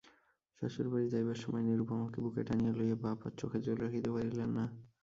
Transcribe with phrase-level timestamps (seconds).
[0.61, 4.65] শ্বশুরবাড়ি যাইবার সময় নিরুপমাকে বুকে টানিয়া লইয়া বাপ আর চোখের জল রাখিতে পারিলেন না।